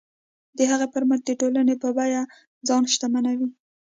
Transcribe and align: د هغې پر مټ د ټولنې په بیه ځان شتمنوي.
د 0.57 0.59
هغې 0.69 0.87
پر 0.93 1.03
مټ 1.09 1.21
د 1.27 1.31
ټولنې 1.41 1.75
په 1.83 1.89
بیه 1.97 2.21
ځان 2.67 2.83
شتمنوي. 2.93 3.49